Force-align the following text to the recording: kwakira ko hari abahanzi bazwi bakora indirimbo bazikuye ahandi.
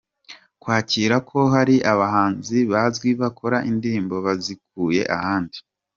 kwakira 0.61 1.15
ko 1.29 1.39
hari 1.53 1.75
abahanzi 1.91 2.57
bazwi 2.71 3.09
bakora 3.21 3.57
indirimbo 3.69 4.15
bazikuye 4.25 5.01
ahandi. 5.17 5.57